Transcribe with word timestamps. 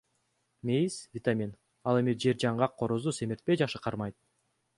Мейиз— 0.69 0.95
витамин, 1.17 1.51
ал 1.91 1.99
эми 2.01 2.15
жер 2.25 2.41
жаңгак 2.45 2.75
корозду 2.81 3.15
семиртпей 3.19 3.61
жакшы 3.65 3.85
кармайт. 3.89 4.19